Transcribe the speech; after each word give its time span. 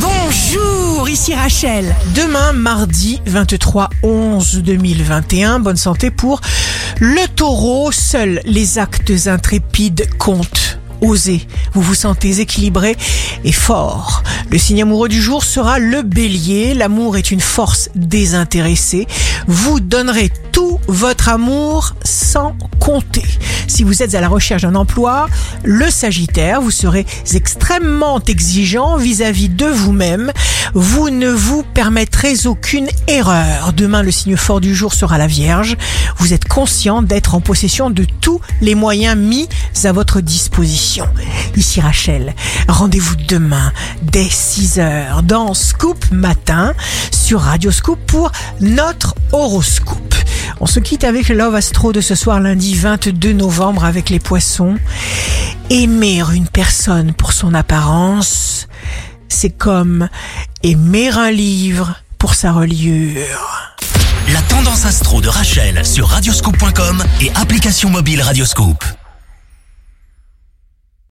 Bonjour, 0.00 1.08
ici 1.08 1.34
Rachel. 1.34 1.94
Demain, 2.14 2.52
mardi 2.52 3.20
23 3.26 3.90
11 4.02 4.62
2021, 4.62 5.58
bonne 5.58 5.76
santé 5.76 6.10
pour 6.10 6.40
le 7.00 7.26
taureau. 7.28 7.90
Seuls 7.90 8.40
les 8.44 8.78
actes 8.78 9.12
intrépides 9.26 10.08
comptent. 10.18 10.78
Osez, 11.00 11.46
vous 11.74 11.82
vous 11.82 11.94
sentez 11.94 12.40
équilibré 12.40 12.96
et 13.44 13.52
fort. 13.52 14.22
Le 14.50 14.58
signe 14.58 14.82
amoureux 14.82 15.08
du 15.08 15.20
jour 15.20 15.44
sera 15.44 15.78
le 15.78 16.02
bélier. 16.02 16.74
L'amour 16.74 17.16
est 17.16 17.30
une 17.30 17.40
force 17.40 17.90
désintéressée. 17.94 19.06
Vous 19.46 19.80
donnerez 19.80 20.30
tout 20.52 20.67
votre 20.88 21.28
amour 21.28 21.94
sans 22.02 22.56
compter. 22.80 23.24
Si 23.66 23.84
vous 23.84 24.02
êtes 24.02 24.14
à 24.14 24.20
la 24.20 24.28
recherche 24.28 24.62
d'un 24.62 24.74
emploi, 24.74 25.28
le 25.62 25.90
Sagittaire, 25.90 26.60
vous 26.60 26.70
serez 26.70 27.06
extrêmement 27.34 28.20
exigeant 28.20 28.96
vis-à-vis 28.96 29.50
de 29.50 29.66
vous-même. 29.66 30.32
Vous 30.74 31.10
ne 31.10 31.28
vous 31.28 31.62
permettrez 31.62 32.46
aucune 32.46 32.88
erreur. 33.06 33.72
Demain, 33.74 34.02
le 34.02 34.10
signe 34.10 34.36
fort 34.36 34.60
du 34.60 34.74
jour 34.74 34.94
sera 34.94 35.18
la 35.18 35.26
Vierge. 35.26 35.76
Vous 36.16 36.32
êtes 36.32 36.48
conscient 36.48 37.02
d'être 37.02 37.34
en 37.34 37.40
possession 37.40 37.90
de 37.90 38.06
tous 38.20 38.40
les 38.62 38.74
moyens 38.74 39.16
mis 39.16 39.48
à 39.84 39.92
votre 39.92 40.20
disposition. 40.20 41.06
Ici 41.56 41.80
Rachel, 41.80 42.34
rendez-vous 42.68 43.16
demain 43.28 43.72
dès 44.02 44.28
6 44.28 44.78
heures 44.80 45.22
dans 45.22 45.54
Scoop 45.54 46.10
Matin 46.10 46.74
sur 47.10 47.40
Radio 47.40 47.70
Scoop 47.70 47.98
pour 48.06 48.32
notre 48.60 49.14
horoscope. 49.32 50.07
On 50.60 50.66
se 50.66 50.80
quitte 50.80 51.04
avec 51.04 51.28
Love 51.28 51.54
Astro 51.54 51.92
de 51.92 52.00
ce 52.00 52.16
soir 52.16 52.40
lundi 52.40 52.74
22 52.74 53.32
novembre 53.32 53.84
avec 53.84 54.10
les 54.10 54.18
poissons. 54.18 54.76
Aimer 55.70 56.22
une 56.34 56.48
personne 56.48 57.12
pour 57.12 57.32
son 57.32 57.54
apparence, 57.54 58.66
c'est 59.28 59.50
comme 59.50 60.08
aimer 60.64 61.10
un 61.10 61.30
livre 61.30 61.94
pour 62.18 62.34
sa 62.34 62.52
reliure. 62.52 63.76
La 64.32 64.42
tendance 64.42 64.84
astro 64.84 65.20
de 65.20 65.28
Rachel 65.28 65.86
sur 65.86 66.08
radioscope.com 66.08 67.04
et 67.20 67.30
application 67.36 67.90
mobile 67.90 68.20
Radioscope. 68.20 68.84